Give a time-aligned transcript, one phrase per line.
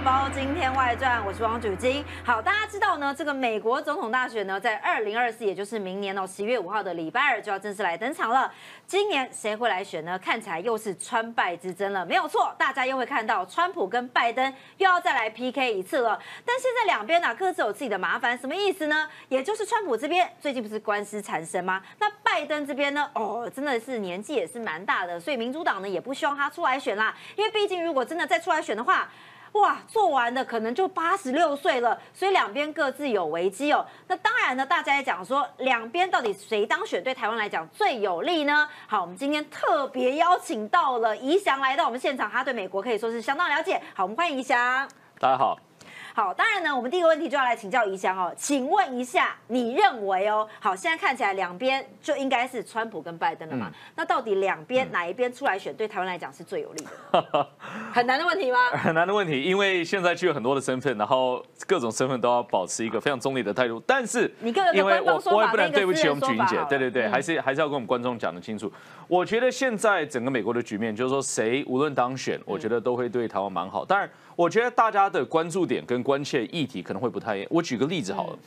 [0.04, 2.04] 《包今天外传》，我是王主金。
[2.22, 8.52] 好，大家知道呢，这个美国总统大选呢，在二零二四，也就是明年哦，十一月五号的礼拜二就要正式来登场了。
[8.86, 10.18] 今年谁会来选呢？
[10.18, 14.44] 看起来又是川拜之争了，没有错，大家又会看到川普跟拜登
[14.76, 16.20] 又要再来 PK 一次了。
[16.44, 19.08] 但现在两边呢，各自有自己的麻烦，什么意思呢？
[19.28, 21.82] 也就是川普这边最近不是官司缠身吗？
[21.98, 29.08] 那拜登这边呢，哦，真的是年纪也是蛮大的，所以民主党呢也不希望他出来选啦，因为毕竟如果真的再出来选的话，
[29.52, 33.84] 哇，做完的可能就八十六岁了，所以两边各自有危机哦。
[34.06, 38.68] 那当然呢，大家也讲说，两边到底谁当选对台湾来讲最有利呢？
[38.86, 43.80] 好，我们今天特别邀请到了宜祥来到我们现场，他对美国可以说是相当了解。
[43.94, 44.88] 好，我们欢迎宜祥。
[45.18, 45.65] 大家好。
[46.16, 53.70] 好，当然呢，我们第一个问题就要来请教宜香哦，请问一下，你认为哦，好，现在看起来两边就应该是川普跟拜登了嘛？
[53.94, 57.46] 那到底两边哪一边出来选，对台湾来讲是最有利的？
[57.92, 58.58] 很难的问题吗？
[58.70, 63.78] 很难的问题，因为现在具有很多的身份，然后各种身份都要保持一个非常中立的态度。
[63.86, 68.72] 但是，你个人的官方说法，不能对不起我们君姐，对对对，还是还是要跟我们观众讲的清楚。
[69.06, 73.84] 我觉得现在整个美国的局面，就是说谁无论当选，我觉得都会对台湾蛮好。
[73.84, 74.08] 当然。
[74.36, 77.48] 我觉得大家的关注点跟关切议题可能会不太一样。
[77.50, 78.38] 我举个例子好了，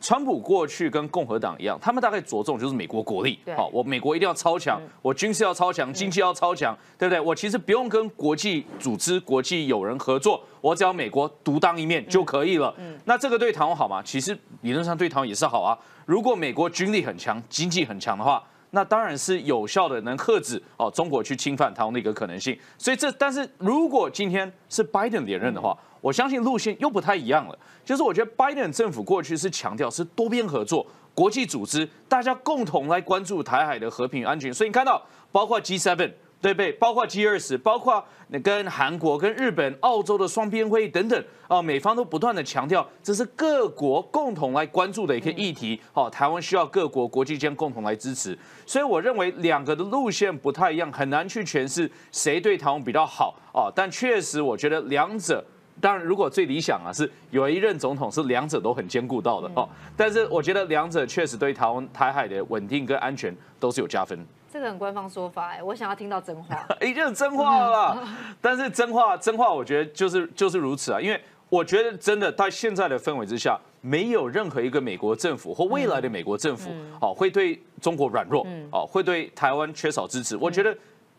[0.00, 3.38] 川普过去跟共和党一样，他们大概着重就是美国国力。
[3.54, 7.20] 好，我美国一定要超强，我军事要超强，经济要超强，对不对？
[7.20, 12.74] 我其实不用跟国际组织、国际友人合作，我只要美国独当一面就可以了。
[13.04, 14.02] 那这个对台湾好吗？
[14.02, 15.78] 其实理论上对台湾也是好啊。
[16.06, 18.42] 如果美国军力很强，经济很强的话。
[18.74, 22.58] 那当然是有效的，能遏制哦中国去侵犯台湾的一个可能性。
[22.76, 27.58] 所以这，但是如果今天是拜登连任的话，我相信路线又不太一样了。
[27.84, 34.52] 就是我觉得拜登政府过去是强调是多边合作、国际组织，大家共同来关注台海的和平安全。
[34.52, 35.02] 所以你看到，
[35.32, 36.12] 包括 G7。
[36.44, 36.70] 对不对？
[36.72, 45.80] 包括 G 二十，包括那跟韩国、跟日本、澳洲的双边会议等等啊，美方都不断的强调，这是各国共同来关注的一个议题。
[45.90, 48.38] 好，台湾需要各国国际间共同来支持。
[48.66, 53.72] 所以我认为两个的路线不太一样，很难去诠释谁对台湾比较好啊。
[53.74, 55.42] 但确实，我觉得两者，
[55.80, 59.66] 当然如果最理想啊，是有一任总统是两者都很兼顾到的哦。
[59.96, 64.18] 但是我觉得两者确实对台湾台海的稳定跟安全都是有加分。
[64.54, 68.06] 这个很官方说法哎，我想要听到真话， 已经是真话了。
[68.40, 71.00] 但是真话，真话，我觉得就是就是如此啊。
[71.00, 76.70] 因为我觉得真的在现在的氛围之下，没有任何一个美国政府或未来的美国政府，
[77.00, 80.36] 哦，会对中国软弱，哦，会对台湾缺少支持。
[80.36, 80.72] 我觉得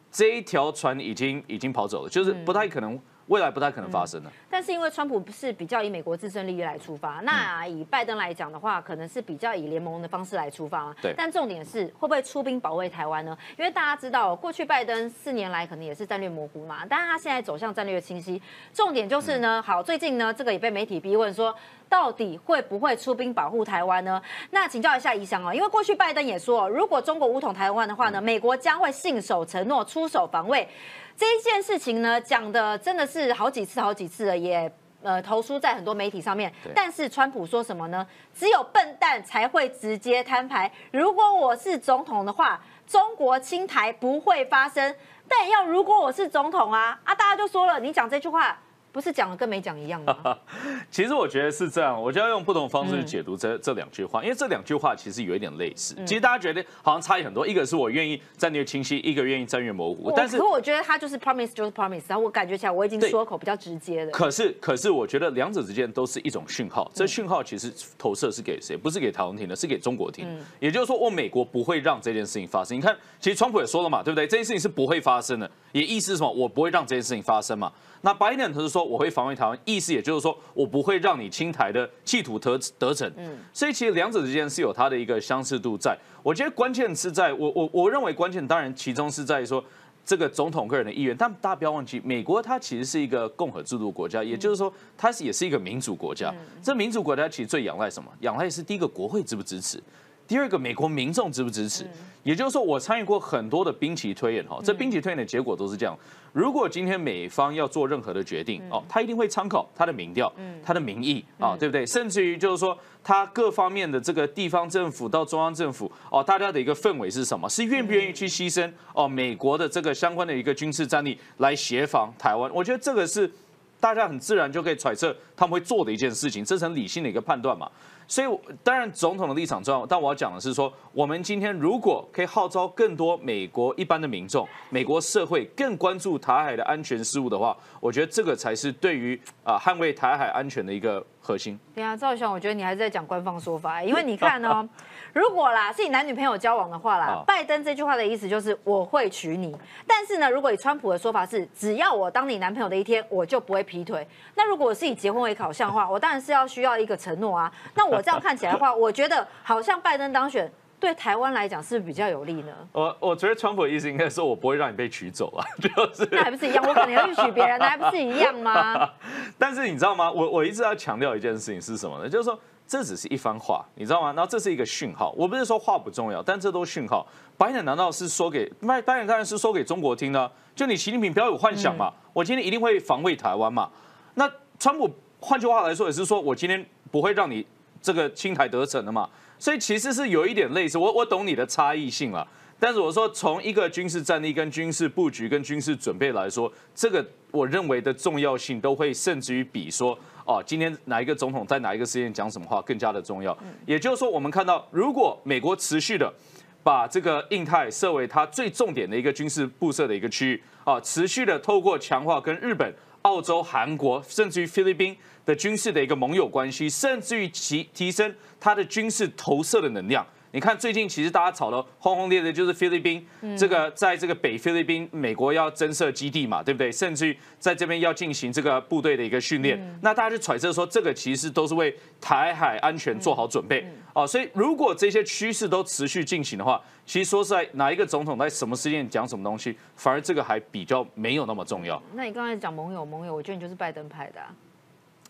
[0.09, 2.97] 这一条船已经已经跑走了，就是不太可能。
[3.27, 11.11] 未来不太可能发生的，但是因为川普是比较以美国自身利益来出发，那以拜登来讲的话，可能是比较以联盟的方式来出发对。
[11.17, 13.35] 但重点是会不会出兵保卫台湾呢？
[13.57, 18.39] 因为大家知道，过去拜登四年来可能也是战略模糊嘛，但是他现在走向战略清晰。
[18.71, 21.55] 重点就是呢，好，最近呢，这个也被媒体逼问说，
[21.89, 24.21] 到底会不会出兵保护台湾呢？
[24.51, 30.69] 那请教一下宜祥哦，因为过去拜登也说，如果中国武统台湾的话呢，美国将会信守承诺，出手防卫。
[31.17, 34.71] 这一件事情呢，讲的真的是好几次、好几次了，也
[35.01, 36.51] 呃投书在很多媒体上面。
[36.73, 38.05] 但是川普说什么呢？
[38.33, 40.69] 只有笨蛋才会直接摊牌。
[40.91, 44.93] 如果我是总统的话，中国侵台不会发生。
[45.27, 48.59] 但要如果我是总统啊啊，大家就说了，你讲这句话。
[48.95, 50.37] 不是讲了跟没讲一样吗？
[50.89, 55.93] 其实我觉得是这样，我就要用不同方式去解读这这两句话，因为这两句话其实有一点类似。
[56.05, 60.09] 其实大家觉得好像差异很多，一个是我愿意战略清晰，一个愿意战略模糊。
[60.15, 64.11] 但是，可我觉得他就是 promise 就是 promise，然后我感觉起来我已经说口比较直接的。
[64.13, 68.77] 可是，可是我觉得两者之间都是一种讯号，这讯号其实投射是给谁？
[68.77, 70.25] 不是给台湾听的，是给中国听。
[70.61, 72.77] 也就是说，我美国不会让这件事情发生。
[72.77, 74.25] 你看，其实川普也说了嘛，对不对？
[74.25, 76.31] 这件事情是不会发生的，也意思是什么？
[76.31, 77.69] 我不会让这件事情发生嘛。
[77.99, 83.11] 那拜登他是说我会防卫台湾，意思也就是说我不会让你清台的企图得得逞。
[83.17, 85.97] 嗯，所以其实两者之间是有它的一个相似度在。
[86.23, 89.61] 我觉得关键是在我我我认为关键当然其中是在于说
[90.05, 96.33] 这个总统个人的意愿，但大家不要忘记，美国它其实是一个共和制度国家，也就是说它是也是一个民主国家。
[96.63, 98.09] 这民主国家其实最仰赖什么？
[98.21, 99.83] 仰赖是第一个国会支不支持。
[100.27, 101.85] 第二个，美国民众支不支持？
[102.23, 105.95] 也就是说，我参与过很多的兵棋推演，哈，这兵棋推演的结果都是这样。
[106.33, 110.33] 如果今天美方要做任何的决定，哦，他一定会参考他的民调，
[110.63, 111.85] 他的民意，啊，对不对？
[111.85, 117.47] 甚至于就是说，他各方面的这个地方政府到中央政府，哦，大家的一个氛围是什么？
[117.47, 122.51] 是愿不愿意去牺牲哦美国的这个相关的一个军事战力来协防台湾？
[122.51, 123.31] 我觉得这个是
[123.79, 127.69] 大家很自然就可以揣测他们会做的一件事情，这是很理性的一个判断嘛。
[128.07, 128.27] 所以
[128.63, 141.59] 当然总统的立场重要，但我要讲的是说，我们今天如果可以号召更多美国一般的民众、美国社会更关注台海的安全事务的话，我觉得这个才是对于啊捍卫台海安全的一个核心。
[141.73, 144.69] 对啊，赵雄，我觉得你还是在讲官方说法，因为你看哦，
[145.15, 149.55] 如果啦是以男女朋友交往的话啦，拜登这句话的意思就是我会娶你，
[149.87, 154.05] 但是呢，如果以川普的说法是只要我当你男朋友的一天，我就不会劈腿。
[154.35, 157.49] 那如果是以结婚为考项的话，我当然是要需要一个承诺啊。
[157.75, 160.51] 那我这样看起来的话， 我觉得好像拜登当选
[160.81, 162.51] 对台湾来讲是比较有利呢。
[162.73, 166.61] 我我觉得川普的意思应该说我不会让你被娶走啊， 就是那还不是一样？
[166.67, 168.89] 我可能要去娶别人，那还不是一样吗？
[169.39, 170.11] 但是你知道吗？
[170.11, 172.09] 我我一直要强调一件事情是什么呢？
[172.09, 174.13] 就是说这只是一番话，你知道吗？
[174.13, 175.13] 然后这是一个讯号。
[175.17, 177.05] 我不是说话不重要，但这都是讯号。
[177.37, 180.31] 白人难道是说给白白人当然是说给中国听的？
[180.55, 183.69] 就你习近平不要有幻想嘛，我今天一定会防卫台湾嘛。
[184.15, 184.29] 那
[184.59, 184.89] 川普
[185.19, 187.45] 换句话来说也是说我今天不会让你。
[187.81, 189.07] 这个青台得逞的嘛，
[189.37, 190.75] 所以其实是有一点类似。
[190.75, 192.27] 我我懂你的差异性了，
[192.59, 203.37] 但是我说从一个军事战力、跟军事布局、跟军事准备来说，这个我认为的重要性都会甚至于比说哦，今天哪一个总统在哪一个时间讲什么话更加的重要。
[203.65, 206.13] 也就是说，我们看到如果美国持续的
[206.61, 212.73] 把这个印太设为它最重点的一个军事布设的一个区域啊，持续的透过强化跟日本。
[213.05, 220.03] 澳洲、韩国，甚至于菲律宾的军事的一个盟友关系，甚至于提提升它的军事投射的能量。
[220.35, 223.01] 你看，最近其实大家吵得轰轰烈烈，就是菲律宾
[223.37, 226.69] 这个在这个北菲律宾，美国要增设基地嘛，对不对？
[226.69, 234.05] 甚至于在这边要进行这个部队的一个训练，那大家就揣测说，这个其实都是为台海安全做好准备哦。
[234.05, 241.81] 所以，如果这些趋势都持续进行的话，其实说实在，哪一个总统在什么时间讲什么东西，反而这个还比较没有那么重要。
[241.93, 244.19] 那你刚才讲盟友，盟友，我觉得你就是拜登派的。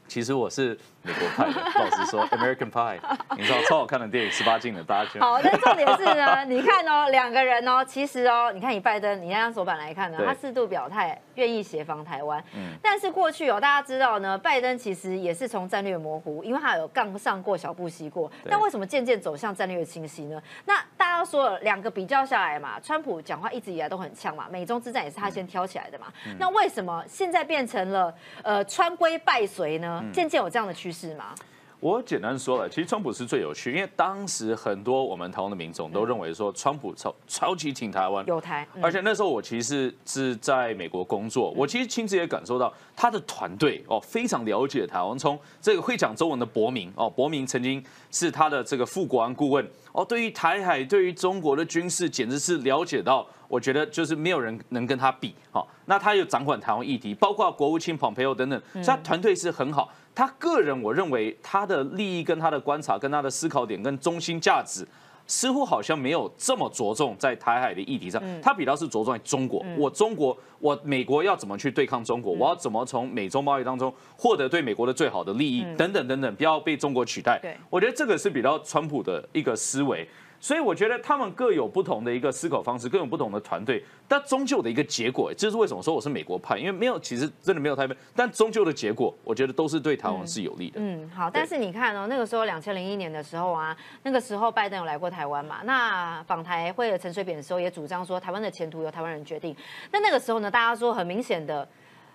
[0.08, 2.98] 其实我是美国派的， 老实说，American Pie，
[3.38, 5.20] 你知道超好看的电影，十八禁的，大家去。
[5.20, 12.44] 好，那重点是呢， 你看哦，两个人哦，其实哦，你看以拜登，你按手板来看呢，他适度表态，愿意协防台湾。
[12.56, 12.74] 嗯。
[12.82, 18.32] 但是过去哦，大家知道呢，拜登其实也是从战略模糊，因为他有杠上过小布希过。
[18.50, 20.42] 但为什么渐渐走向战略清晰呢？
[20.66, 26.08] 那大家都说了，两个比较下来嘛，川普讲话一直以来都很呛嘛，美中之战也是他先挑起来的嘛。
[26.40, 30.04] 那为什么现在变成了呃川规败随呢？
[30.12, 31.36] 渐渐有这样的趋势吗？
[31.82, 53.28] 我简单说了，其实川普是最有趣，因为当时很多我们台湾的民众都认为说，川普超超级挺台湾，有台，而且那时候我其实是在美国工作，我其实亲自也感受到他的团队哦非常了解台湾，从这个会讲中文的伯明哦，伯明曾经是他的这个副国安顾问哦，对于台海，对于中国的军事，简直是了解到。
[53.48, 59.88] 我觉得就是没有人能跟他比，好，那他又掌管台湾议题，包括国务卿蓬佩奥等等，所以他团队是很好。
[60.16, 64.88] 他个人，我认为他的利益跟他的观察跟他的思考点跟中心价值，
[65.28, 69.64] 似乎好像没有这么着重在台海的议题上，他比较是着重在中国。
[69.78, 72.32] 我中国，我美国要怎么去对抗中国？
[72.32, 75.66] 我要怎么从美中贸易当中获得对美国的最好的利益？
[75.76, 77.42] 等等等等，不要被中国取代。
[77.70, 80.08] 我觉得这个是比较川普的一个思维。
[80.40, 90.80] 所以我觉得他们各有不同的一个思考方式，各有不同的团队，但终究的一个结果，这是为什么说我是美国派，因为没有其实真的没有台北，但终究的结果，我觉得都是对台湾是有利的。
[90.80, 95.62] 嗯，好，但是你看哦，那个时候两千零一年的时候啊，那个时候拜登有来过台湾嘛？
[95.64, 99.56] 那访台会的陈水扁的时候也主张说，台湾的前途由台湾人决定。
[99.92, 101.68] 那那个时候呢，大家说很明显的，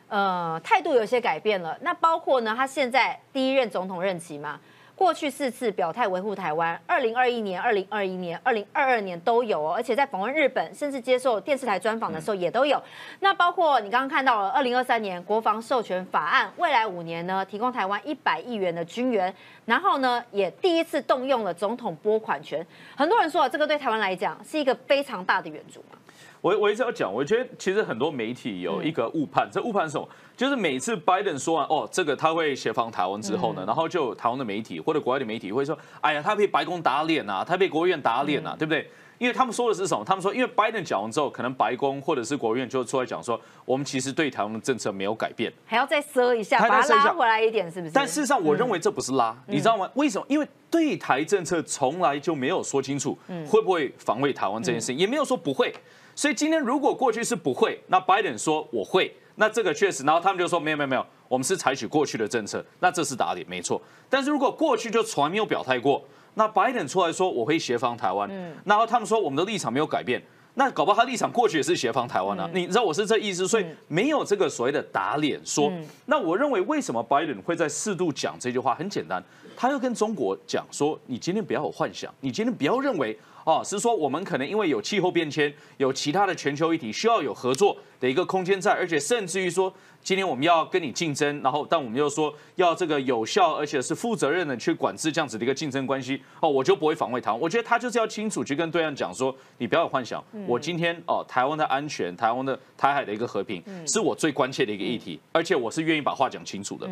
[0.08, 1.76] 呃，态度有些改变了。
[1.80, 4.60] 那包括呢，他现在第一任总统任期嘛？
[5.00, 12.78] 过去四次表态维护台湾，二零二一年、二零二一年、二零二二年都有哦，而且在访问日本，甚至接受电视台专访的时候也都有。
[13.20, 22.64] 那包括你刚刚看到了，二零二三年国防授权法案，未来五年呢，提供台湾一百亿元的军援，然后呢，也第一次动用了总统拨款权。
[22.94, 25.96] 很多人说，这个对台湾来讲是一个非常大的援助嘛。
[26.42, 30.06] 我我一直要讲，我觉得其实很多媒体有一个误判，这误判是什么？
[30.40, 38.90] 就是每次拜登说完哦，这个他会协防台湾之后呢，然后就台湾的媒体或者国外的媒体会说，哎呀，他被白宫打脸啊，他被国务院打脸啊，对不对？
[39.18, 40.02] 因为他们说的是什么？
[40.02, 47.92] 他们说，因为拜登讲完之后，可能白宫或者是国务院就出来讲说，我们其实对台湾的政策没有改变，还要再赊一下，把它拉回来一点，是不是？
[47.92, 49.90] 但事实上，我认为这不是拉，你知道吗？
[49.92, 50.24] 为什么？
[50.26, 55.70] 因为对台政策从来就没有说清楚会不会防卫台湾这件事情，也没有说不会。
[56.14, 63.80] 所以今天如果过去是不会，那拜登说我会，那这个确实，然后他们就说没有没有没有，我们是采取过去的政策，那这是打脸，没错。
[64.10, 66.04] 但是如果过去就从来没有表态过，
[66.34, 70.22] 那拜登出来说我会协防台湾，嗯然后他们说我们的立场没有改变，
[70.56, 75.72] 那搞不好他立场过去也是协防台湾啊，你知道我是这意思，所以没有这个所谓的打脸说。
[76.04, 78.74] 那我认为为什么拜登会在适度讲这句话？
[78.74, 79.24] 很简单，
[79.56, 83.18] 他要跟中国讲说，你今天不要有幻想，你今天不要认为。
[83.44, 97.38] 哦，是说我们可能因为有气候变迁，有其他的全球议题需要有合作的一个空间在，而且甚至于说，今天我们要跟你竞争，然后但我们又说要这个有效而且是负责任的去管制这样子的一个竞争关系，哦，我就不会防卫台湾。
[97.38, 106.88] 我觉得他就是要清楚去跟对岸讲说，你不要有幻想，我今天哦，台湾的安全，台湾的台海的一个和平，是我最关切的一个议题，而且我是愿意把话讲清楚的。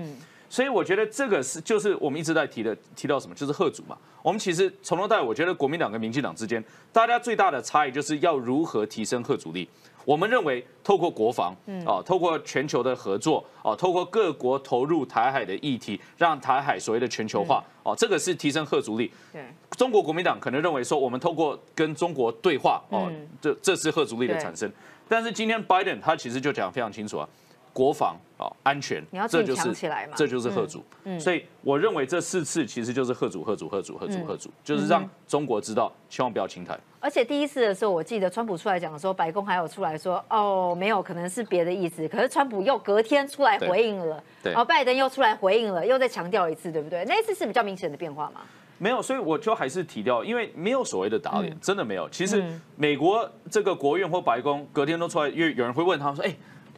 [0.50, 3.96] 所以我觉得这个是就是我们一直在提的，提到什么就是贺主嘛。
[4.22, 6.62] 我们其实从头到尾，我觉得国民党跟民进党之间，
[6.92, 9.68] 大家最大的差异就是要如何提升贺主力。
[10.08, 11.84] 我们认为透过国防，嗯。
[11.84, 19.12] 啊，透过全球的合作，啊，透过各国投入台海的议题，让台海所谓的全球化，哦，这个是提升核主力。
[19.30, 19.44] 对，
[19.76, 24.72] 中国国民党可能认为说，我们透过跟中国对话，哦，这这是核主力的产生。
[25.06, 27.28] 但是今天拜登他其实就讲非常清楚啊。
[27.74, 29.72] 国防啊，安全，这就是
[30.16, 30.82] 这就是贺主，
[31.20, 36.76] 所以我认为这四次其实就是贺主、贺主、贺主、贺主、贺主，就是让中国知道，千万不要轻台。
[37.00, 42.06] 而且第一次的时候，我记得川普出来讲的时候，白宫还有出来说，哦，没有，可能是别的意思。
[42.08, 47.04] 可是川普又隔天出来回应了，然后拜登又出来回应了，又再强调一次，对不对？
[47.06, 48.40] 那一次是比较明显的变化吗？
[48.78, 52.08] 没有，所以我就还是提掉，因为没有所谓的打脸，真的没有。
[52.10, 52.44] 其实
[52.76, 56.34] 美国这个国院或白宫隔天都出来，因为有人会问他们说，哎。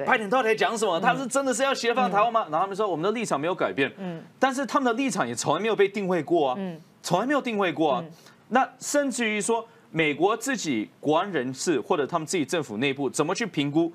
[0.06, 0.98] 拜登到底讲什么？
[0.98, 2.40] 他是真的是要协防台湾吗？
[2.44, 8.04] 然后他们说我们的立场没有改变，嗯，但是他们的立场也从来没有被定位过啊，嗯，从来没有定位过啊。
[8.48, 13.92] 那甚至于说，美国自己国安人士或者他们自己政府内部怎么去评估，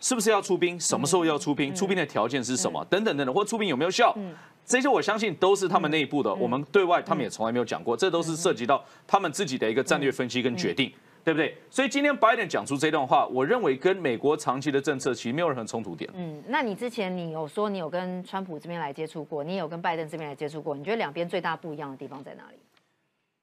[0.00, 0.78] 是不是要出兵？
[0.78, 1.74] 什么时候要出兵？
[1.74, 2.84] 出兵的条件是什么？
[2.90, 4.16] 等等等等，或出兵有没有效？
[4.64, 10.92] 这些我相信都是他们内部的，我们对外他们也从来没有讲过，这都是涉及到他们自己的一个战略分析跟决定。
[11.24, 11.54] 对不对？
[11.68, 16.08] 所以今天拜登讲出这段话，我认为跟美国长期的政策其实没有任何冲突点。
[16.14, 22.56] 嗯，那你之前你有说你有跟川普这边来接触过，你有跟拜登这边来接触过，你觉得两边最大不一样的地方在哪里？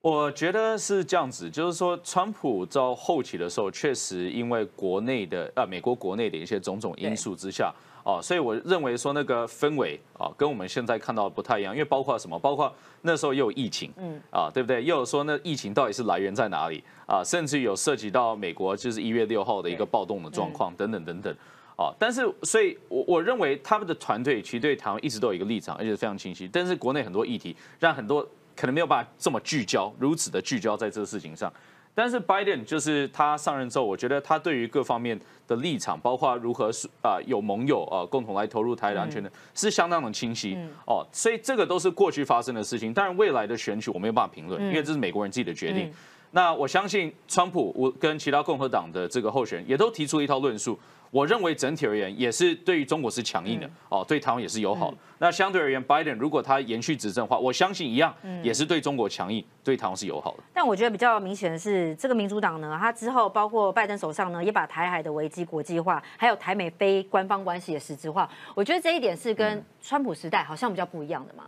[0.05, 7.73] 我觉得是这样子，就是说川普到后期的时候，确实因为国内的啊美国国内的一些种种因素之下。
[8.03, 12.37] 哦，所以我认为说那个氛围啊，跟我们现在看到的不太一样，因为包括什么？
[12.37, 12.71] 包括
[13.01, 14.83] 那时候又有疫情，嗯，啊，对不对？
[14.83, 16.83] 又有说那疫情到底是来源在哪里？
[17.07, 21.35] 啊，甚至有涉及到美国就是一月六号的一个暴动的状况等等等等，
[21.75, 26.47] 啊，但是所以，我我认为他们的团队其实对台湾一直都有一个立场，而且非常清晰。
[26.47, 28.23] 但是国内很多议题让很多
[28.55, 31.51] 可能没有办法这么聚焦，如此的聚焦在这个事情上。
[31.93, 41.05] 但是拜登就是他上任之后，我觉得他对于各方面的立场，包括如何是啊有盟友啊共同来投入台湾安全的，是相当的清晰哦。
[41.13, 42.93] 所以这个都是过去发生的事情。
[42.93, 45.89] 当然未来的选举我没有办法评论，因为这是美国人自己的决定。
[46.31, 50.77] 那我相信川普我跟其他共和党的这个候选人也都提出一套论述。
[51.11, 54.97] 我认为整体而言也是对于中国是强硬的哦，对台湾也是友好的。
[55.17, 60.43] 那相对而言，拜登如果他延续执政的话，我相信一样也是对中国强硬，对台湾是友好的。
[60.53, 68.29] 但我觉得比较明显的是，这个民主党呢，他之后包括拜登手上呢，也把台海的危机国际化，还有台美非官方关系也实质化。
[68.53, 71.45] 我觉得这一点是跟川普时代好像比较不一样的嘛。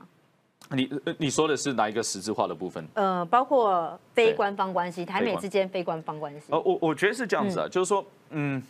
[0.69, 2.85] 你你说的是哪一个实质化的部分？
[2.93, 6.47] 呃，包括非官方关系，台美之间非官方关系。
[6.51, 8.63] 呃，我我觉得是这样子啊，就是说，嗯。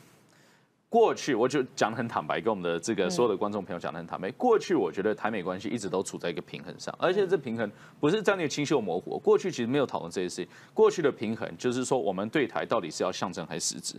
[0.90, 4.32] 过去我就讲的很坦白，跟我们的这个所有的观众朋友讲的很坦白。
[4.32, 9.20] 过去我觉得台美关系一直都处在一个平衡上，而且这平衡不是战略清晰模糊。
[9.20, 10.48] 过去其实没有讨论这些事情。
[10.74, 13.96] 过去的平衡就是说，我们对台到底是要象征还是实质？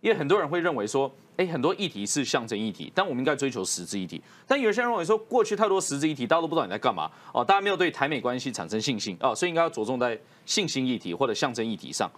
[0.00, 4.22] 因为很多人会认为说，哎，很多议题是象征议题，但我们应该追求实质议题。
[4.46, 12.08] 但有些人认为说，过去太多实质议题，大家都不知道你在干嘛哦，大家没有对台美关系产生信心哦，所以应该要着重在信心议题或者象征议题上。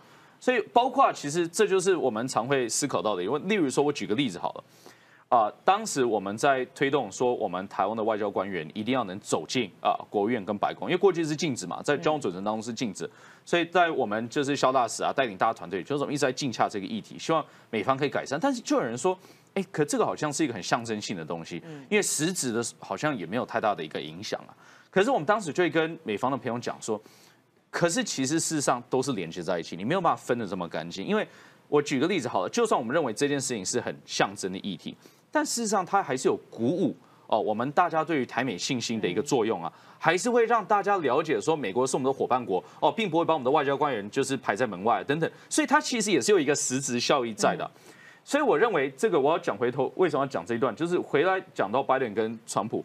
[0.43, 4.65] 所以，包括其实这就是我们常会思考到的，因为例如说，我举个例子好了，
[5.29, 13.09] 啊，当时我们在推动说，我们台湾的外交官员一定要能走进啊国务院跟白宫，因为过去是禁止嘛，在交往准则当中是禁止，
[13.45, 18.37] 所以在我们就是肖大使啊带领大家团队，就是我们一直在竞洽这个议题，希望美方可以改善。
[18.43, 19.17] 但是就有人说，
[19.55, 24.51] 哎，可这个好像是一个很象征性的东西，因为实质的好像也没有太大的一个影响啊。
[24.91, 27.01] 可是我们当时就会跟美方的朋友讲说。
[27.73, 31.05] 可是其实事实上都是连接在一起，你没有办法分得这么干净。
[31.05, 31.27] 因为
[31.69, 34.95] 我举个例子好了，就算我们认为这件事情是很象征的议题，
[35.31, 36.95] 但事实上它还是有鼓舞
[37.29, 45.31] 哦，我们大家对于台美信心的一个作用啊，还是会让大家了解说美国是我们的伙伴国哦，并不会把我们的外交官员就是排在门外等等。
[45.49, 47.69] 所以它其实也是有一个实质效益在的。
[48.23, 52.85] 所以我认为这个我要讲回头为什么要讲这一段，就是回来讲到拜登跟川普。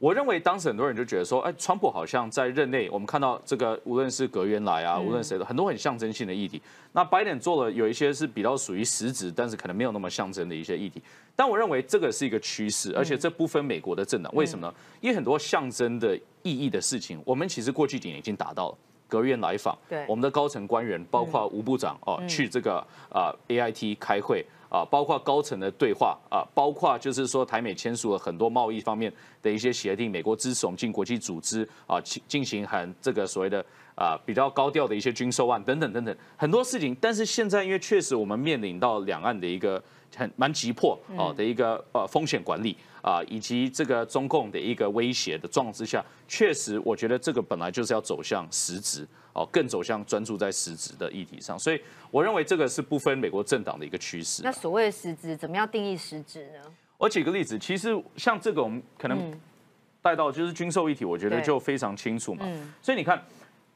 [0.00, 6.60] 我认为当时很多人就觉得说，哎，川普好像在任内，我们看到这个无论是隔渊来啊，无论谁的很多很象征性的议题。
[6.92, 11.02] 那拜登做了有一些是比较属于实质，但是可能没有那么象征的一些议题。
[11.36, 14.34] 但我认为这个是一个趋势，而且这不分美国的政党。
[14.34, 14.74] 为什么呢？
[15.02, 18.78] 因为很多象征的意义的事情，我们其实过去几年已经达到了。
[19.06, 22.76] 隔院来访，对我们的高层官员，包括吴部长哦，去这个
[23.10, 29.12] 啊 A I T 开会啊，包括高层的对话啊，包括就是说台美签署了很多贸易方面
[29.42, 33.62] 的一些协定，美国支持我们进国际组织啊，进进行很这个所谓的
[33.96, 36.96] 啊比较高调的一些军售案等等等等很多事情。
[37.00, 39.82] 但是现在因为确实我们面临到两岸的一个
[40.16, 42.76] 很蛮急迫哦的一个呃风险管理。
[43.02, 51.80] 啊，以及这个中共的一个威胁的状况之下，确实，我觉得这个本来就是要走向实质，哦，更走向专注在实质的议题上，所以
[52.10, 54.42] 我认为这个是不分美国政党的一个趋势。
[54.42, 56.72] 那所谓的实质，怎么样定义实质呢？
[56.98, 59.32] 我举个例子，其实像这个，我们可能
[60.02, 62.44] 带到就是军售议题，我觉得就非常清楚嘛。
[62.82, 63.22] 所以你看。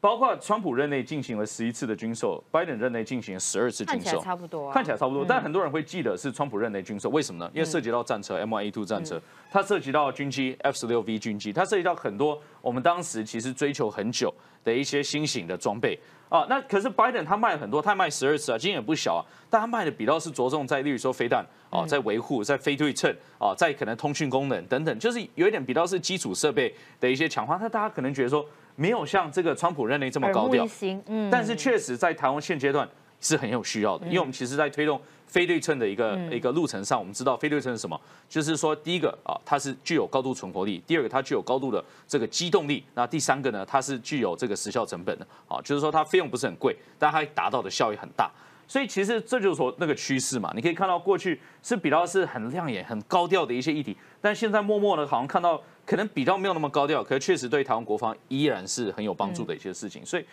[0.04, 5.24] 包括川普任内进行了十一次的军售，拜登任内进行了十二次军售，差不多，看起来差不多。
[5.26, 7.50] 但很多人会记得是川普任内军售，为什么呢？
[7.54, 9.18] 因为涉及到战车 M1A2 战车，
[9.50, 14.30] 它涉及到军机 F 十六 V 军机，它涉及到很多我们当时其实追求很久
[14.62, 16.44] 的一些新型的装备啊。
[16.50, 19.24] 那可是拜登他卖很多，他卖十二次啊，金额不小啊。
[19.48, 27.56] 但他卖的比较是着重在，例如说飞弹啊，在维护，在非对称啊，在可能通讯功能等等，就是有一点比较是基础设备的一些强化。
[27.58, 28.44] 那大家可能觉得说。
[28.76, 30.66] 没有像这个川普任内这么高调，
[31.06, 32.88] 嗯，但是确实在台湾现阶段
[33.20, 48.30] 是很有需要的，因为我们其实在推动非对称的一个一个路程上，我们知道非对称是什么，就是说第一个啊，它是具有高度存活力；第二个，它具有高度的这个机动力；那第三个呢，它是具有这个时效成本的，啊，就是说它费用不是很贵，但它达到的效益很大。
[48.66, 60.02] 所以其实这就是说那个趋势嘛，你可以看到过去是比较是很亮眼、很高调的一些议题，但现在默默的好像看到可能比较没有那么高调，可是确实对台湾国防依然是很有帮助的一些事情。
[60.02, 60.24] 所以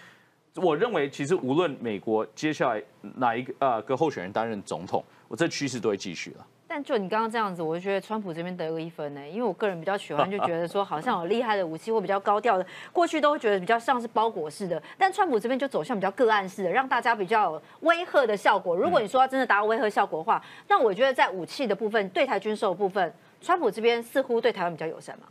[0.56, 2.82] 我认为，其实无论美国接下来
[3.18, 6.48] 哪一个呃个候选人担任总统，我这趋势都会继续了。
[6.70, 18.74] 但就你刚刚这样子，我就觉得川普这边得了一分呢，因为我个人比较喜欢，就觉得说好像有厉害的武器或比较高调的，过去都会觉得比较像是包裹式的，但川普这边就走向比较个案式的，让大家比较有威吓的效果。
[18.74, 25.26] 如果你说要真的达到威吓效果的话，那我觉得在武器的部分、对台军售部分，川普这边似乎对台湾比较友善嘛。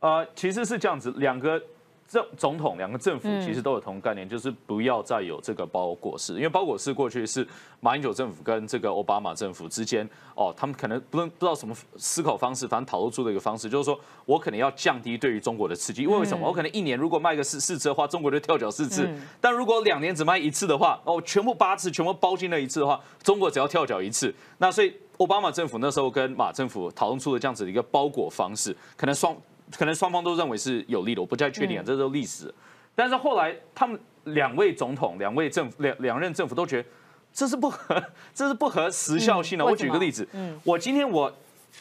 [0.00, 1.62] 呃，其实是这样子，两个。
[2.10, 7.46] 政总统两个政府其实都有同概念，就是不要再有这个包裹式，因为包裹式过去是
[7.78, 16.48] 马英九政府跟这个奥巴马政府之间，哦，他们可能不能不知道什么思考方式，反正讨论出的一个方式，就是说我可能要降低对于中国的刺激，因为为什么？
[16.48, 19.08] 我可能一年如果卖个四四次的话，中国就跳脚四次，
[19.40, 29.36] 但如果两年只卖一次的话，哦，全部八次全部包进了一次的话，中国只要跳脚一次，那所以奥巴马政府那时候跟马政府讨论出了这样子的一个包裹方式，可能双。
[29.76, 32.52] 可能双方都认为是有利的，我不太确定啊，这都历史。
[32.94, 36.88] 但是后来他们两位总统、两位政府、两两任政府都觉得
[37.32, 38.02] 这是不合，
[38.34, 39.64] 这是不合时效性的。
[39.64, 41.32] 我举个例子，嗯，我今天我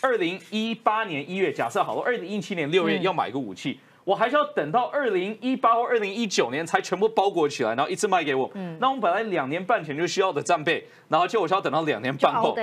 [0.02, 8.50] 二零一八年一月，假设好了，二零一七年六月要买一个武器，我还是要等到二零一八或二零一九年才全部包裹起来，然后一次卖给我。
[8.54, 12.56] 嗯，那我们本来两年半前就需要的战备，然后就我需要等到两年半后。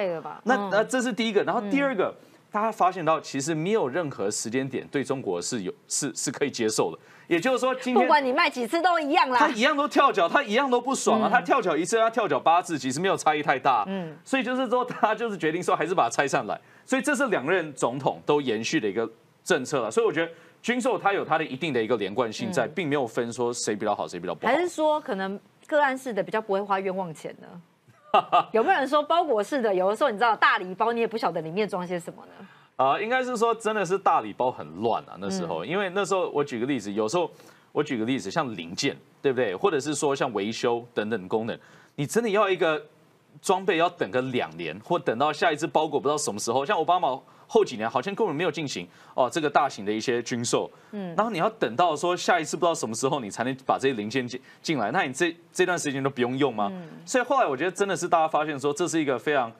[0.44, 2.14] 那那这是第一个，然后第二个。
[2.56, 6.98] 大家发现到，其实没有任何时间点对中国是有是是可以接受的。
[7.26, 9.38] 也就是说，今天不管你卖几次都一样啦。
[9.38, 11.28] 他一样都跳脚，他一样都不爽啊。
[11.30, 13.84] 他跳脚一次，他跳脚八次，其实没有差异太大。
[13.88, 16.58] 嗯，所以就是说，他就是决定说，还是把它拆上来。
[16.86, 19.06] 所以这是两任总统都延续的一个
[19.44, 19.90] 政策了。
[19.90, 24.50] 所以我觉得军售它有它的一定的一个连贯性在，并没有分说谁比较好，谁比较不好。
[24.50, 27.46] 还是说可能个案式的比较不会花冤枉钱呢？
[28.52, 29.74] 有没有人说包裹式的？
[29.74, 32.46] 有的时候你知道大礼包，你也不晓得里面装些什么呢？
[32.76, 37.30] 啊，应该是说真的是大礼包很乱啊，那时候，因为那时候我举个例子，有时候
[37.72, 39.56] 我举个例子，像零件，对不对？
[39.56, 41.58] 或者是说像维修等等功能，
[41.94, 42.82] 你真的要一个
[43.40, 46.64] 装备要等个两年，或等到下一次包裹不知道什么时候。
[46.66, 56.72] 像奥巴马后几年好像根本没有进行哦这个大型的一些军售，嗯，然后你要等到说下一次不知道什么时候你才能把这些零件进进来，那你这这段时间都不用用吗？
[57.04, 59.52] 所以后来我觉得真的是大家发现说这是一个非常。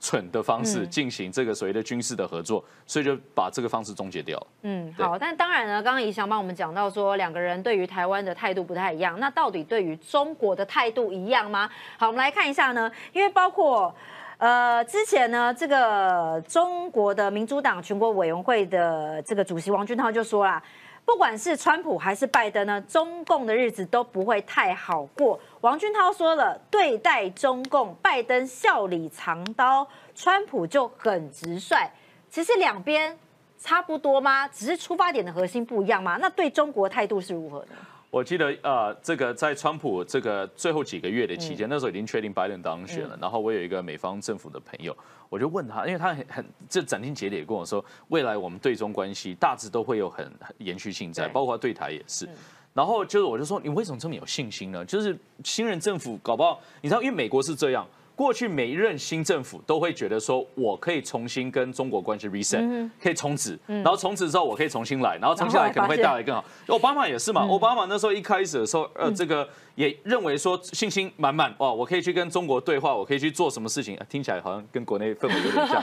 [0.00, 4.46] 蠢的方式进行这个所谓的军事的合作，所以就把这个方式终结掉了。
[4.60, 11.70] 嗯，好，但当然呢，刚刚怡翔帮我们讲到说，两个人对于台湾的态度不太一样，那到底对于中国的态度一样吗？
[11.96, 13.94] 好，我们来看一下呢，因为包括
[14.38, 20.62] 呃之前呢，这个中国的民主党全国委员会的这个主席王俊涛就说啦。
[21.06, 25.38] 不管是川普还是拜登呢，中共的日子都不会太好过。
[25.60, 31.90] 王俊涛说了，对待中共，拜登笑里藏刀，川普就很直率。
[32.30, 33.18] 其实两边
[33.58, 34.48] 差不多吗？
[34.48, 36.16] 只是出发点的核心不一样吗？
[36.18, 37.76] 那对中国态度是如何呢？
[38.14, 43.18] 我记得呃，这个在川普这个最后几个月的期间，那时候已经确定拜登当选了。
[43.20, 44.96] 然后我有一个美方政府的朋友，
[45.28, 52.28] 我就问他，因为他很很这斩钉截铁跟我说，未来我们对中关系大致都会有很延续性在，包括对台也是。
[52.72, 54.84] 然后就是我就说，你为什么这么有信心呢？
[54.84, 57.84] 就是新任政府搞不好，你知道，因为美国是这样。
[58.16, 66.44] 过去每一任新政府都会觉得说，我可以重新跟中国关系 reset，可以重置，然后重置之后我可以重新来，然后重新来可能会带来更好。
[66.68, 69.48] 奥巴马也是嘛，奥巴马那时候一开始的时候，呃，这个。
[69.74, 73.98] 也认为说信心满满哦，我可以去跟中国对话，我可以去做什么事情？
[74.08, 75.82] 听起来好像跟国内氛围有点像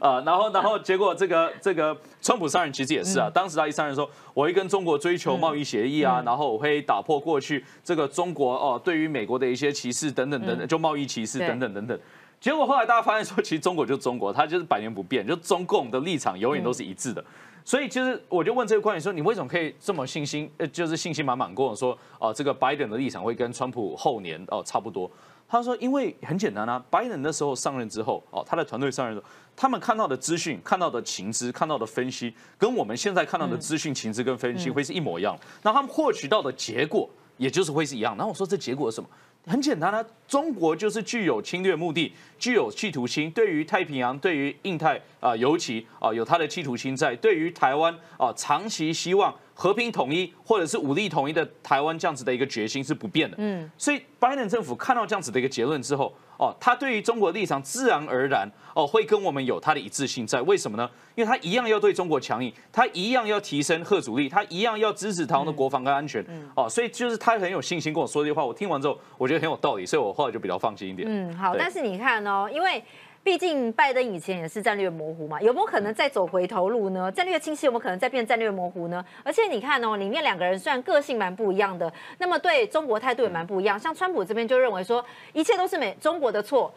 [0.00, 0.22] 啊。
[0.24, 11.98] 然后，然后结果这个这个川普商人其实也是啊，当时他一商人说，我会跟中国追求贸易协议啊，然后我会打破过去这个中国哦对于美国的一些歧视等等等等，就贸易歧视等等等等。
[12.40, 17.24] 结果后来大家发现说，其实中国就中国，它就是百年不变，就中共的立场永远都是一致的。
[17.64, 20.50] 所以其实我就问这个官员说，你为什么可以这么信心？
[20.58, 25.10] 呃，就是信心满满跟我说，哦，这个拜登的立场会跟川普后年哦差不多。
[25.48, 35.38] 他说，因为很简单啊，拜登那时候上任之后，哦，他的团队上任之后，他们看到的资讯、看到的情资、看到的分析，跟我们现在看到的资讯、情资跟分析会是一模一样。
[35.62, 38.16] 那他们获取到的结果，也就是会是一样。
[38.16, 39.08] 然后我说，这结果是什么？
[39.46, 53.36] 很简单啊，中国就是具有侵略目的，具有企图心，对于太平洋、对于印太啊，尤其啊有它的企图心在；对于台湾啊，长期希望和平统一或者是武力统一的台湾这样子的一个决心是不变的。
[53.40, 56.14] 嗯，所以拜登政府看到这样子的一个结论之后。
[56.36, 60.40] 哦，他对于中国立场自然而然哦，会跟我们有他的一致性在。
[60.42, 60.90] 为什么呢？
[61.14, 66.24] 因为他一样要对中国强硬，他一样要提升核主力，他一样要支持台湾的国防跟安全。
[66.28, 68.44] 嗯哦，所以就是他很有信心跟我说这句话。
[68.44, 71.06] 我听完之后，我觉得很有道理，所以我后来就比较放心一点。
[71.08, 71.54] 嗯，好。
[71.56, 72.82] 但是你看哦，因为。
[73.24, 77.10] 毕竟拜登以前也是战略模糊嘛，有没有可能再走回头路呢？
[77.12, 79.04] 战略清晰有没有可能再变战略模糊呢？
[79.22, 83.78] 而且你看哦，里面两个人虽然个性蛮不一样的，那么对中国态度也蛮不一样。
[83.78, 86.74] 像川普这边就认为说一切都是美中国的错，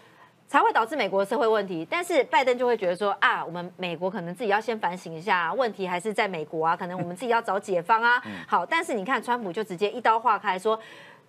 [0.48, 1.88] 才会导致美国的社会问题。
[1.90, 8.22] 但是拜登就会觉得说啊，我们美国可能自己要先反省一下，问题还是在美国啊，可能我们自己要找解方啊。
[8.48, 10.80] 好，但是你看川普就直接一刀划开说。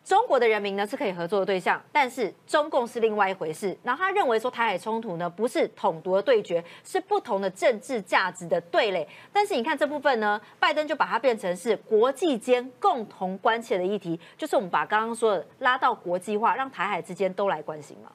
[0.07, 3.77] 中国的人民呢是可以合作的对象，但是中共是另外一回事。
[3.83, 9.05] 然后他认为说台海冲突呢不是统独的对决，是不同的政治价值的对垒。
[9.33, 18.13] 但是你看这部分呢，拜登就把它变成是国际间共同关切的议题，就是我们把刚刚说的拉到国际化，让台海之间都来关心嘛。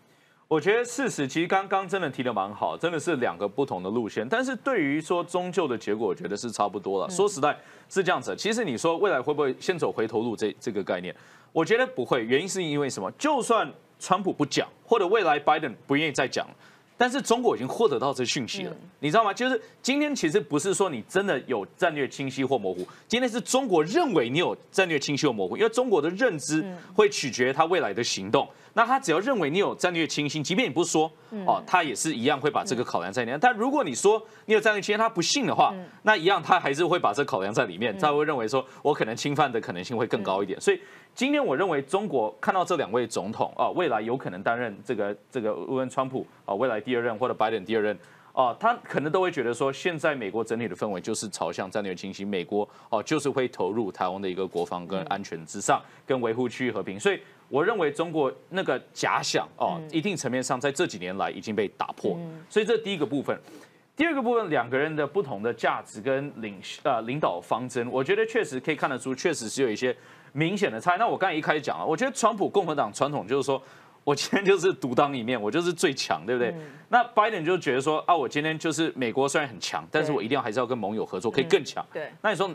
[0.48, 4.26] 我觉得事实其实刚刚真的提的蛮好，真的是两个不同的路线。
[4.30, 7.10] 但是对于说终究的结果，我觉得是差不多了。
[7.10, 7.58] 说实在，
[7.90, 8.34] 是这样子。
[8.38, 11.14] 其实你说未来会不会先走回头路这这个概念？
[11.54, 13.12] 我觉得不会，原因是因为什么？
[13.18, 16.48] 就算川普不讲，或者未来拜登不愿意再讲，
[16.98, 19.34] 但是中国已经获得到这讯息了，你知道吗？
[19.34, 28.48] 就是今天其实不是说你真的有战略清晰或模糊，今天是中国认为你有战略清晰或模糊，因为中国的认知会取决他未来的行动。
[28.74, 31.12] 那他只要认为你有战略清晰，即便你不说，
[31.46, 33.40] 哦，他也是一样会把这个考量在里面。
[33.40, 40.60] 但如果你说你有战略清晰，他不信的话，那一样他还是会把这考量在里面，他会认为说我可能侵犯的可能性会更高一点。
[40.60, 40.80] 所以
[41.14, 47.98] 今天我认为中国看到这两位总统啊，未来有可能担任这个这个无论川普啊未来第二任或者拜登第二任
[48.34, 57.00] 啊，他可能都会觉得说，现在美国整体的氛围就是朝向战略清晰，美国哦就是会投入台湾的一个国防跟安全之上，跟维护区域和平。
[57.00, 57.20] 所以。
[57.52, 62.18] 我认为中国那个假想哦，一定层面上在这几年来已经被打破，
[62.50, 63.38] 所以这第一个部分。
[63.94, 69.94] 第二个部分，两个人的不同的价值跟领呃领导方针，我觉得确实可以看得出，确实是有一些
[70.32, 70.96] 明显的差。
[70.96, 73.62] 那我刚才一开始讲了，我觉得川普共和党传统就是说
[74.04, 76.54] 我今天就是独当一面，我就是最强，对不对？
[76.90, 81.86] 那拜登就觉得说啊，我今天就是美国虽然很强，但是我一定要还是要跟盟友合作，可以更强。
[81.94, 82.50] 对，那你说？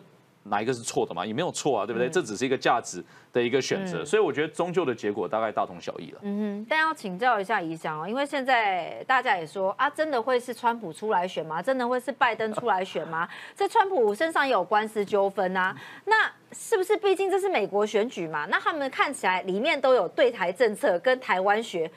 [0.49, 1.25] 哪一个是错的嘛？
[1.25, 2.09] 也没有错啊，对不对？
[2.09, 6.19] 这只是一个价值的一个选择，所以我觉得终究的结果大概大同小异了。
[6.23, 11.63] 嗯哼，但要请教一下怡翔哦，因为现在大家也说啊，真的会是川普出来选吗？
[11.63, 13.29] 真的会是拜登出来选吗？
[13.55, 16.97] 在川普身上也有官司纠纷啊，那是不是？
[16.97, 21.93] 毕竟这是美国选举嘛，那他们看起来里面都有对台政策跟台湾学，会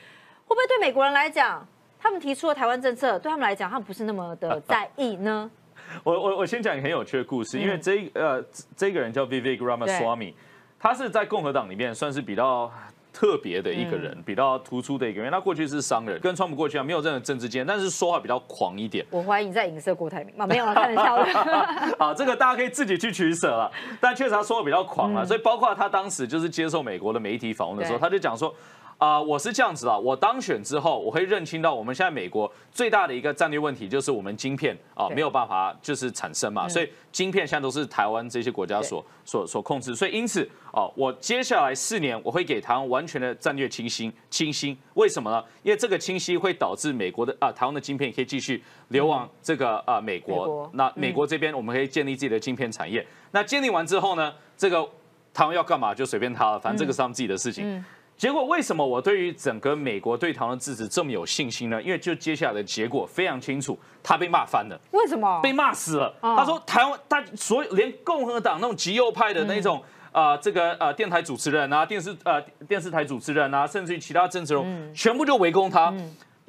[0.48, 1.66] 不会对美国人来讲，
[1.98, 5.50] 他们提出的台湾政策对他们来讲，他们不是那么的在意呢？
[6.04, 8.44] 我我我先讲一个很有趣的故事，因为这呃
[8.76, 10.34] 这个人叫 Vivek Ramaswamy，
[10.80, 12.72] 他是在共和党里面算是比较
[13.12, 15.32] 特别的一个人，比较突出的一个人。
[15.32, 19.06] 他过去是商人，跟川普过去啊没有任何政治经验，但是说话比较狂一点。
[19.10, 21.96] 我怀疑你在影射郭台铭吗，没有了，开玩笑的。
[21.98, 23.72] 好，这个大家可以自己去取舍了。
[24.00, 28.54] 但确实他说的比较狂啊，所以包括他当时就是接受美国的媒体访问的时候，他就讲说。
[29.00, 35.16] 啊、我是这样子啊，我当选之后，我会认清到我们现在美国最大的一个战略问题就是我们晶片啊、对。
[35.16, 45.42] 没有办法就是产生嘛，所以晶片现在都是台湾这些国家所所所控制，所以因此哦、我接下来四年我会给台湾完全的战略清晰清晰，为什么呢？
[45.64, 50.72] 因为这个清晰会导致美国的啊、台湾的晶片可以继续流往这个啊、美国，美国。
[50.74, 54.86] 那美国这边我们可以建立自己的晶片产业，那建立完之后呢，这个
[55.34, 57.82] 台湾要干嘛就随便他了，反正这个是他们自己的事情。
[58.20, 61.82] 结果为什么我对于整个美国对台湾的支持这么有信心呢？
[61.82, 65.40] 因为就接下来的结果非常清楚，他被骂翻了，为什么？
[65.42, 66.14] 被骂死了。
[66.20, 69.82] 哦他说台湾，他所有连共和党那种极右派的那种。
[70.12, 75.94] 啊、这个呃，电台主持人啊，电视呃，电视台主持人啊，甚至于其他政治人物，全部就围攻他。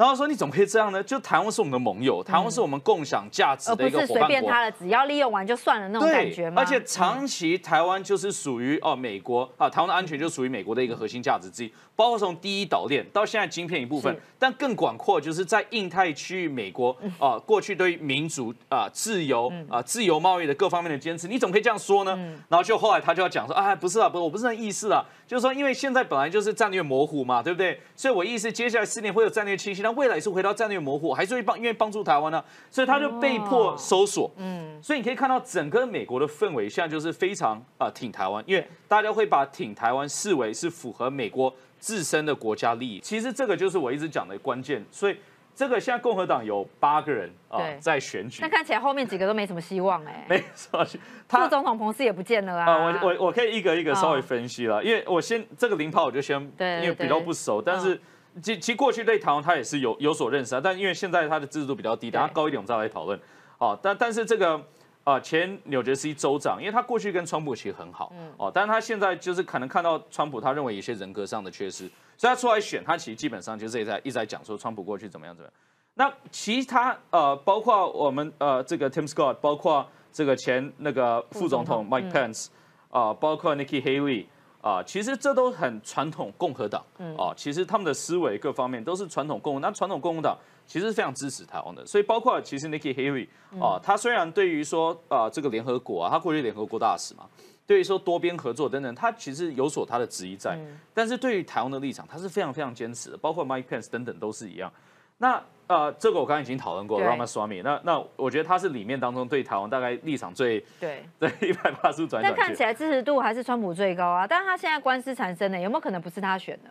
[0.00, 1.02] 然后说你怎么可以这样呢？
[1.02, 4.28] 就台湾是我们的盟友，台湾是我们共享价值的一个伙伴国。
[4.28, 6.62] 便他了，只要利用完就算了那种感觉吗？
[6.62, 22.16] 而且长期台湾就是属于哦美国啊，台湾的安全就属于美国的一个核心价值之一，包括从第一岛链到现在晶片一部分，但更广阔就是在印太区域，美国啊过去对于民主啊自由啊自由贸易的各方面的坚持，你怎么可以这样说呢？
[22.48, 27.78] 然后就后来他就要讲说，啊不是啊，不是我不是那意思啊，就是说因为现在本来就是战略模糊嘛，对不对？
[27.94, 32.44] 所以我意思接下来四年会有战略清晰，那未来是回到战略模糊，还是会帮愿意帮助台湾呢？
[32.68, 34.28] 所以他就被迫搜索。
[34.38, 34.82] 嗯。
[34.82, 42.98] 所以你可以看到整个美国的氛围现在就是非常啊、挺台湾，因为大家会把挺台湾视为是符合美国自身的国家利益。
[42.98, 44.84] 其实这个就是我一直讲的关键。
[44.90, 45.16] 所以
[45.54, 48.40] 这个现在共和党有八个人啊、在选举。
[48.40, 52.64] 那，看起来后面几个都没什么希望哎、 没错，副他总统彭斯也不见了啊。
[52.64, 54.22] 啊，我我我可以一个一个稍微哦。
[54.22, 58.00] 分析了，因为我先这个零炮我就先，对因为比较不熟，但是
[58.42, 63.18] 其其实过去对台湾他也是有有所认识啊，但因为现在他的支持度比较低，等他高一点我们再来讨论。
[63.58, 64.60] 哦，但但是这个
[65.02, 68.32] 啊、前纽约西州长，因为他过去跟川普其实很好，嗯。
[68.36, 75.54] 哦，但是他现在就是可能看到川普，他认为有一些人格上的缺失，所以他出来选，他其实基本上就是在一直在讲说川普过去怎么样怎么样。
[75.94, 82.48] 那其他呃，包括我们呃这个 Tim Scott，包括这个前那个副总统 Mike Pence，
[82.90, 84.26] 啊、包括 Nikki Haley。
[84.62, 86.84] 啊，其实这都很传统共和党，
[87.16, 89.60] 啊，其实他们的思维各方面都是传统共和。
[89.60, 93.26] 那传统共和党其实是非常支持台湾的，所以包括其实 Nikki Haley
[93.58, 97.24] 啊，他虽然对于说啊这个联合国啊，他过去联合国大使嘛，
[97.70, 100.58] 对于说多边合作等等，他其实有所他的质疑在。
[100.92, 104.72] 但是对于台湾的立场，他是非常非常坚持的，包括 Mike Pence 等等都是一样。
[105.18, 112.40] 那呃，这个我刚刚已经讨论过了 Ramaswamy，那那我觉得他是里面当中对台湾大概立场最对， 对一百八十度转但转去。
[112.40, 114.26] 看起来支持度还是川普最高啊。
[114.26, 116.70] 但是他现在官司缠身呢，有没有可能不是他选的？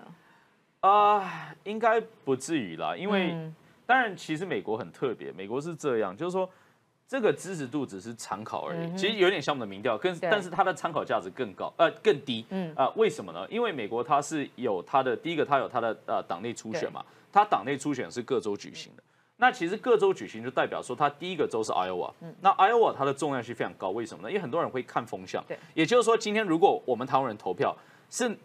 [0.89, 6.47] 啊、应该不至于啦，因为、嗯当然其实美国很特别，美国是这样，就是说
[7.09, 12.71] 这个支持度只是参考而已，其实有点像我们的民调，更但是它的参考价值更高，呃更低，嗯。
[12.71, 13.47] 嗯啊、为什么呢？
[13.49, 19.01] 因为美国它是有它的第一个，它有它的呃党内初选嘛，它党内初选是各州举行的。
[19.37, 24.29] 那其实各州举行就代表说，它第一个州是 Iowa，、那 Iowa 它的重量是非常高，为什么呢？
[24.29, 27.75] 因为很多人会看风向对，也就是说，今天如果我们台湾人投票
[28.11, 28.37] 是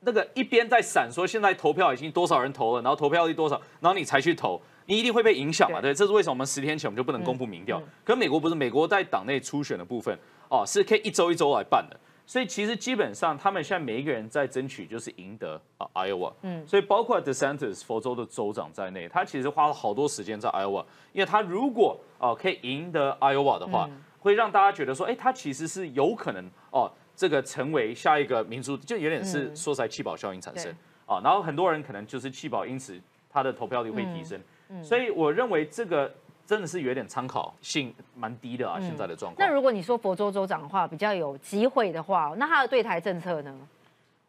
[0.00, 5.80] 那个一边在闪说现在投票已经多少人投了，然后投票率多少，然后你才去投，你一定会被影响嘛？
[5.80, 5.92] 对。
[5.92, 7.82] 对，这是为什么我们十天前我们就不能公布民调。
[8.04, 10.18] 可美国不是，美国在党内初选的部分
[10.48, 26.90] 哦是可以一周一周来办的，所以其实基本上他们现在每一个人在争取就是赢得啊 Iowa，嗯，所以包括 DeSantis 佛州的州长在内，他其实花了好多时间在 Iowa，因为他如果哦可以赢得 Iowa 的话，会让大家觉得说，哎，他其实是有可能哦。
[27.16, 30.64] 这个成为下一个民主，就有点是说起来气保效应产生。
[30.64, 30.74] 对。
[31.06, 34.36] 啊，然后很多人可能就是气保，因此他的投票率会提升，
[34.82, 36.12] 所以我认为这个
[36.46, 39.46] 真的是有点参考性蛮低的啊，现在的状况。
[39.46, 43.54] 那如果你说佛州州长的话，比较有机会的话，那他的对台政策呢？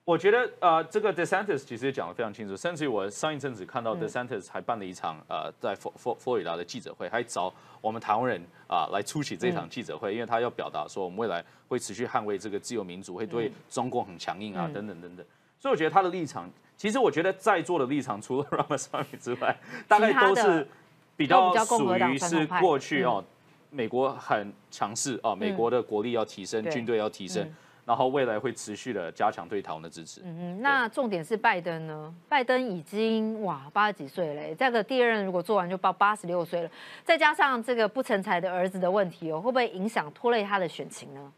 [0.05, 15.25] 我觉得呃，这个 DeSantis 其实也讲得非常清楚，甚至于我上一阵子看到嗯 DeSantis 还办了一场呃，在佛佛佛罗里达的记者会，还找我们台湾人啊、来出席这场记者会，因为他要表达说我们未来会持续捍卫这个自由民主，会嗯对中共很强硬啊，等等等等。
[15.59, 19.57] 所以我觉得他的立场，其实我觉得在座的立场，除了 Ramaswamy 之外，
[19.87, 20.67] 大概都是
[21.15, 23.23] 比较属于是过去哦，
[23.69, 26.71] 美国很强势哦，美国的国力要提升，对。
[26.71, 27.49] 军队要提升，
[27.85, 30.21] 然后未来会持续的加强对台湾的支持。
[30.25, 32.13] 嗯，那重点是拜登呢？
[32.27, 36.69] 拜登已经哇八十几岁嘞，这个第二任如果做完就到八十六岁了，
[37.03, 41.31] 再加上这个不成才的儿子的问题哦，会不会影响拖累他的选情呢？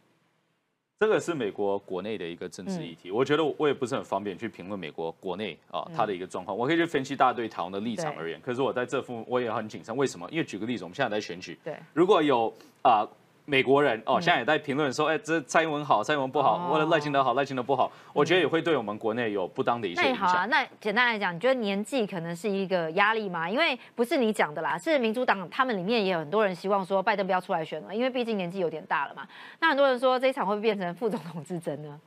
[0.99, 8.41] 这个是美国国内的一个政治议题，我觉得我也不是很方便去评论美国国内啊它的一个状况，我可以去分析大家对台湾的立场而言。
[8.41, 10.27] 可是我在这副我也很谨慎，为什么？
[10.31, 13.07] 因为举个例子，我们现在在选举，对，如果有啊、
[13.49, 20.19] 美国人哦，现在也在评论说，哎，这蔡英文好，蔡英文不好，或者赖清德好，赖清德不好，我觉得也会对我们国内有不当的一些影响。
[20.19, 23.49] 那好啊，那简单来讲，你觉得年纪可能是一个压力吗？
[23.49, 29.25] 因为不是你讲的啦，是民主党他们里面也有很多人希望说拜登不要出来选了，因为毕竟年纪有点大了嘛。
[29.61, 31.97] 那很多人说这一场会不会变成副总统之争呢？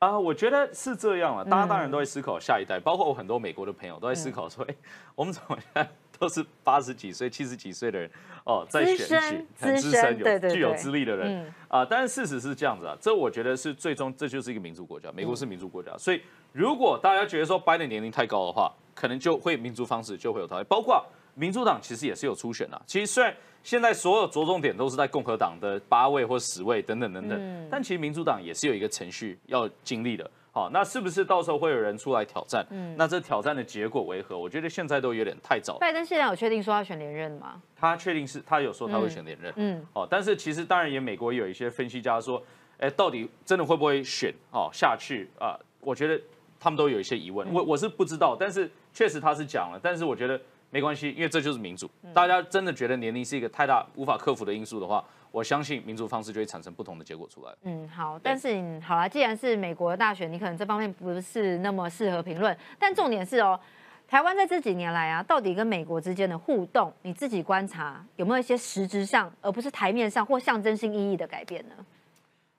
[0.00, 1.44] 啊，我觉得是这样了。
[1.44, 4.74] 大家当然都会思考下一代，包括我很多美国的朋友都在思考说，哎，
[5.14, 5.86] 我们怎么样
[6.22, 8.08] 都是八十几岁、七十几岁的人
[8.44, 11.84] 哦，在选举很资深、有具有资历的人啊。
[11.84, 21.04] 但是事实是这样子啊，这我觉得是最终这就是一个民主国家，美国是民主国家，所以如果大家觉得说拜登年龄太高的话，可能就会民主方式就会有讨厌，包括
[21.34, 22.80] 民主党其实也是有初选的。
[22.86, 30.30] 其实虽然现在所有着重点都是在共和党的八位或十位等等等等，但其实民主党也是有一个程序要经历的。
[30.52, 32.64] 好，那是不是到时候会有人出来挑战？
[32.70, 34.38] 嗯，那这挑战的结果为何？
[34.38, 35.78] 我觉得现在都有点太早。
[35.78, 37.60] 拜登现在有确定说要选连任吗？
[37.74, 39.52] 他确定是他有说他会选连任。
[39.56, 42.42] 嗯，哦，但是其实当然也美国有一些分析家说，
[42.78, 44.32] 哎，到底真的会不会选？
[44.50, 45.58] 哦，下去啊？
[45.80, 46.20] 我觉得
[46.60, 47.50] 他们都有一些疑问。
[47.52, 49.80] 我我是不知道，但是确实他是讲了。
[49.82, 50.40] 但是我觉得。
[50.72, 51.88] 没关系，因为这就是民主。
[52.14, 57.52] 大家真的觉得年龄是一个太大无法克服的因素的话，我相信民主方式就会产生不同的结果出来。
[57.64, 58.18] 嗯，好。
[58.22, 62.56] 但是好了，既然是美国的大选，你可能这方面不是那么适合评论。
[62.78, 63.60] 但重点是哦，
[64.08, 71.74] 台湾在这几年来啊，到底跟美国之间的互动，你自己观察有没有一些实质上，而不是台面上或象征性意义的改变呢？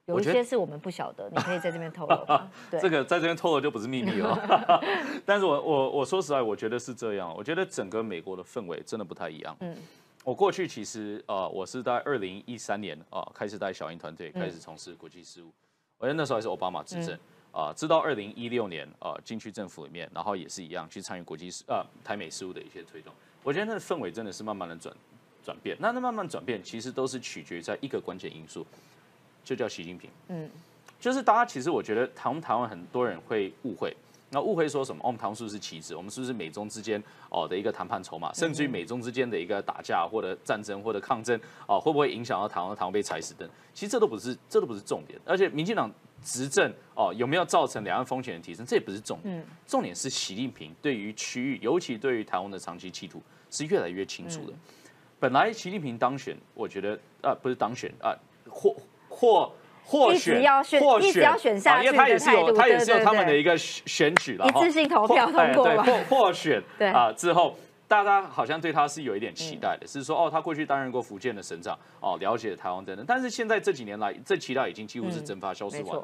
[0.05, 2.39] 有一些是我们不晓得，你可以在这边透露。
[2.81, 4.37] 这个在这边透露就不是秘密了。
[5.25, 7.33] 但是我我我说实在，我觉得是这样。
[7.33, 9.55] 我觉得整个美国的氛围真的不太一样。
[9.61, 9.77] 嗯，
[10.25, 15.49] 我过去其实呃，我是在二零一三年啊开始带小英团队开始从事国际事务。
[15.97, 17.17] 我觉得那时候还是奥巴马执政
[17.53, 23.13] 啊，直到二零一六年啊进去政府里面，然后也是一样去参与国际事呃台美事务的一些推动。
[23.41, 24.93] 我觉得那个氛围真的是慢慢的转
[25.41, 25.77] 转变。
[25.79, 28.65] 那那慢慢转变，其实都是取决于在一个关键因素。
[29.43, 30.49] 就叫习近平，嗯，
[30.99, 33.95] 就是大家其实我觉得台湾台湾很多人会误会，
[34.29, 35.01] 那误会说什么？
[35.03, 35.95] 我们台湾是不是棋子？
[35.95, 38.33] 我们是不是美中之间哦的一个谈判筹码？
[38.33, 42.75] 甚至于美中之间的一个打架或者战争或者抗争哦，会不会影响到台湾？
[42.75, 43.47] 台湾被踩死等？
[43.73, 45.19] 其实这都不是，这都不是重点。
[45.25, 45.91] 而且民进党
[46.23, 48.65] 执政哦，有没有造成两岸风险的提升？
[48.65, 49.45] 这也不是重点。
[49.67, 54.53] 重点是习近平对于区域，尤其对于台湾的长期企图是越来越清楚的。
[55.19, 58.15] 本来习近平当选，我觉得啊，不是当选啊，
[58.49, 58.75] 或
[59.15, 59.51] 或
[59.85, 60.41] 或选，
[60.79, 61.29] 或选，
[61.83, 67.55] 因为他也是有，他也是有他们的一个选举的，一次性投票通过或或选， 对啊，之后
[67.87, 76.01] 大家好像对他是有一点期待的，是说哦，他过去担任过福建的省长，哦，了解台湾等等，但是现在这几年来，这期待已经几乎是蒸发消失完，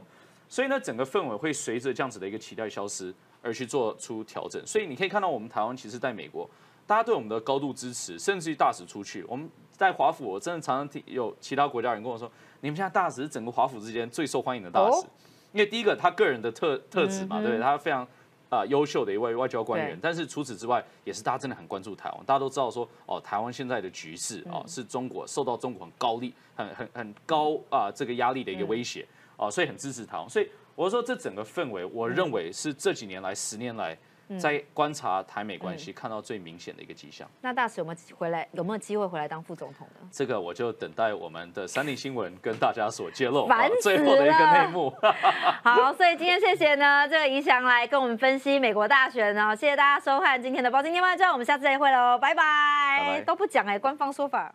[0.48, 6.48] 所以呢，整个氛围会随着这样子的一个期待消失而去做出调整，所以你可以看到我们台湾其实在美国，
[6.86, 12.30] 大家对我们的高度支持，甚至于大使出去，我们在华府，我真的常常听有其他国家人跟我说。
[12.62, 15.06] 你们现在大使是整个华府之间最受欢迎的大使，
[15.54, 17.62] 因为第一个他个人的特特质嘛，对不对？
[17.62, 18.08] 他非常
[18.50, 22.20] 啊优秀的一位外交官员，但是除此之外，也是大家真的很关注台湾。
[22.26, 30.30] 大家都知道说，哦，台湾现在的局势啊，是中国受到中国很高力、很很很高啊这个压力的一个威胁啊，所以很支持台湾。
[30.30, 33.98] 所以我说这整个氛围，我认为是这几年来十年来。
[34.38, 37.28] 在观察台美关系，看到最明显的一个迹象。
[37.42, 38.48] 那大使有没有回来？
[38.52, 40.08] 有没有机会回来当副总统呢？
[40.12, 43.48] 这个我就等待我们的三立新闻跟大家所揭露
[43.82, 44.94] 最后的一个内幕。
[45.64, 49.56] 好，所以今天谢谢呢，这个怡翔来跟我们分析美国大选哦。
[49.56, 53.24] 谢谢大家收看今天的《包金天外传》，我们下次再会喽，拜拜。
[53.26, 54.54] 都不讲哎，官方说法。